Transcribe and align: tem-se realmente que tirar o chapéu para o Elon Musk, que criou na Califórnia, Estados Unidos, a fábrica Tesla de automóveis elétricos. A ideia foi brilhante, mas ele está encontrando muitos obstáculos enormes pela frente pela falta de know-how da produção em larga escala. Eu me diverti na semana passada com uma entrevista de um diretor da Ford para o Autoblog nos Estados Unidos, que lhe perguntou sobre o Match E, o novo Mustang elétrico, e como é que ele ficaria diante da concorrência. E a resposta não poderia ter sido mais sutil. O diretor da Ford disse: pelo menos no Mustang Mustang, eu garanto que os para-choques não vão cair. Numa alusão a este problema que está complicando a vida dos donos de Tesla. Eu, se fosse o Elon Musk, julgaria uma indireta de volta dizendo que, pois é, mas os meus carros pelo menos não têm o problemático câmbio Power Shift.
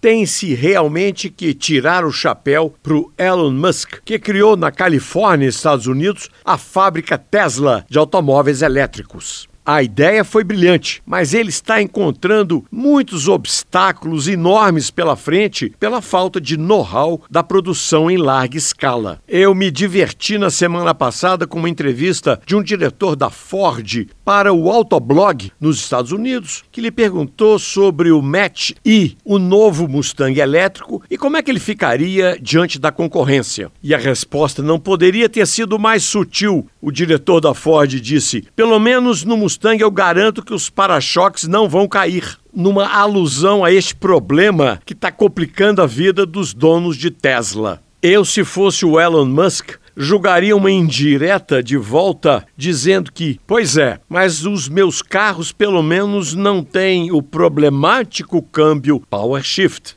tem-se 0.00 0.54
realmente 0.54 1.28
que 1.28 1.52
tirar 1.54 2.04
o 2.04 2.12
chapéu 2.12 2.74
para 2.82 2.94
o 2.94 3.12
Elon 3.18 3.50
Musk, 3.50 3.98
que 4.04 4.18
criou 4.18 4.56
na 4.56 4.70
Califórnia, 4.70 5.48
Estados 5.48 5.86
Unidos, 5.86 6.30
a 6.44 6.56
fábrica 6.56 7.18
Tesla 7.18 7.84
de 7.88 7.98
automóveis 7.98 8.62
elétricos. 8.62 9.48
A 9.70 9.82
ideia 9.82 10.24
foi 10.24 10.44
brilhante, 10.44 11.02
mas 11.04 11.34
ele 11.34 11.50
está 11.50 11.82
encontrando 11.82 12.64
muitos 12.72 13.28
obstáculos 13.28 14.26
enormes 14.26 14.90
pela 14.90 15.14
frente 15.14 15.74
pela 15.78 16.00
falta 16.00 16.40
de 16.40 16.56
know-how 16.56 17.20
da 17.30 17.42
produção 17.42 18.10
em 18.10 18.16
larga 18.16 18.56
escala. 18.56 19.20
Eu 19.28 19.54
me 19.54 19.70
diverti 19.70 20.38
na 20.38 20.48
semana 20.48 20.94
passada 20.94 21.46
com 21.46 21.58
uma 21.58 21.68
entrevista 21.68 22.40
de 22.46 22.56
um 22.56 22.62
diretor 22.62 23.14
da 23.14 23.28
Ford 23.28 24.06
para 24.24 24.54
o 24.54 24.70
Autoblog 24.70 25.52
nos 25.60 25.76
Estados 25.76 26.12
Unidos, 26.12 26.64
que 26.72 26.80
lhe 26.80 26.90
perguntou 26.90 27.58
sobre 27.58 28.10
o 28.10 28.22
Match 28.22 28.70
E, 28.82 29.18
o 29.22 29.38
novo 29.38 29.86
Mustang 29.86 30.40
elétrico, 30.40 31.02
e 31.10 31.18
como 31.18 31.36
é 31.36 31.42
que 31.42 31.50
ele 31.50 31.60
ficaria 31.60 32.38
diante 32.40 32.78
da 32.78 32.90
concorrência. 32.90 33.70
E 33.82 33.94
a 33.94 33.98
resposta 33.98 34.62
não 34.62 34.80
poderia 34.80 35.28
ter 35.28 35.46
sido 35.46 35.78
mais 35.78 36.04
sutil. 36.04 36.66
O 36.80 36.90
diretor 36.90 37.40
da 37.40 37.52
Ford 37.52 37.90
disse: 38.00 38.46
pelo 38.56 38.78
menos 38.78 39.24
no 39.24 39.36
Mustang 39.36 39.57
Mustang, 39.58 39.82
eu 39.82 39.90
garanto 39.90 40.44
que 40.44 40.54
os 40.54 40.70
para-choques 40.70 41.48
não 41.48 41.68
vão 41.68 41.88
cair. 41.88 42.38
Numa 42.54 42.86
alusão 42.86 43.64
a 43.64 43.72
este 43.72 43.92
problema 43.92 44.80
que 44.86 44.92
está 44.92 45.10
complicando 45.10 45.82
a 45.82 45.86
vida 45.86 46.24
dos 46.24 46.54
donos 46.54 46.96
de 46.96 47.10
Tesla. 47.10 47.82
Eu, 48.00 48.24
se 48.24 48.44
fosse 48.44 48.86
o 48.86 49.00
Elon 49.00 49.24
Musk, 49.24 49.72
julgaria 49.96 50.56
uma 50.56 50.70
indireta 50.70 51.60
de 51.60 51.76
volta 51.76 52.46
dizendo 52.56 53.10
que, 53.10 53.40
pois 53.48 53.76
é, 53.76 53.98
mas 54.08 54.46
os 54.46 54.68
meus 54.68 55.02
carros 55.02 55.50
pelo 55.50 55.82
menos 55.82 56.34
não 56.34 56.62
têm 56.62 57.10
o 57.10 57.20
problemático 57.20 58.40
câmbio 58.40 59.02
Power 59.10 59.42
Shift. 59.42 59.96